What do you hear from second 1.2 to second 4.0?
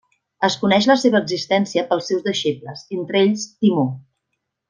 existència pels seus deixebles, entre ells Timó.